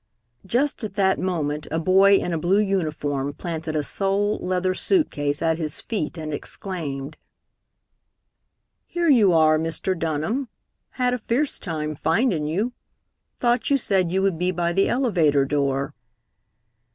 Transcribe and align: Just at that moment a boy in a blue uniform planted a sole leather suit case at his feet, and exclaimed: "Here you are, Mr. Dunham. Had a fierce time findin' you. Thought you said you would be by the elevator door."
Just 0.47 0.83
at 0.83 0.95
that 0.95 1.19
moment 1.19 1.67
a 1.69 1.77
boy 1.77 2.17
in 2.17 2.33
a 2.33 2.37
blue 2.39 2.59
uniform 2.59 3.33
planted 3.33 3.75
a 3.75 3.83
sole 3.83 4.39
leather 4.39 4.73
suit 4.73 5.11
case 5.11 5.43
at 5.43 5.59
his 5.59 5.79
feet, 5.79 6.17
and 6.17 6.33
exclaimed: 6.33 7.17
"Here 8.87 9.09
you 9.09 9.31
are, 9.31 9.59
Mr. 9.59 9.95
Dunham. 9.95 10.47
Had 10.97 11.13
a 11.13 11.19
fierce 11.19 11.59
time 11.59 11.93
findin' 11.93 12.47
you. 12.47 12.71
Thought 13.37 13.69
you 13.69 13.77
said 13.77 14.11
you 14.11 14.23
would 14.23 14.39
be 14.39 14.49
by 14.49 14.73
the 14.73 14.89
elevator 14.89 15.45
door." 15.45 15.93